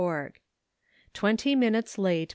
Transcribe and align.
351) 0.03 0.33
TWENTY 1.13 1.55
MINUTES 1.55 1.99
LATE. 1.99 2.29